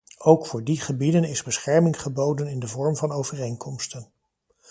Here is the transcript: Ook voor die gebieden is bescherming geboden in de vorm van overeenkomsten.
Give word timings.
Ook 0.17 0.47
voor 0.47 0.63
die 0.63 0.79
gebieden 0.81 1.23
is 1.23 1.43
bescherming 1.43 2.01
geboden 2.01 2.47
in 2.47 2.59
de 2.59 2.67
vorm 2.67 2.95
van 2.95 3.11
overeenkomsten. 3.11 4.11